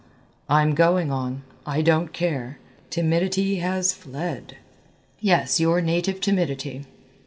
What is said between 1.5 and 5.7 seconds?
I don't care; timidity has fled" "Yes,